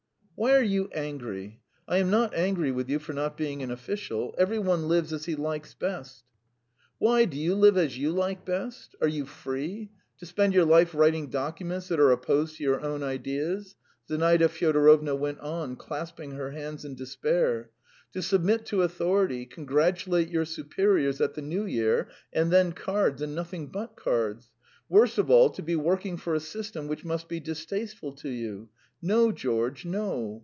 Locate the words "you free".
9.07-9.91